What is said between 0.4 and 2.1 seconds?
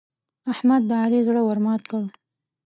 احمد د علي زړه ور مات کړ.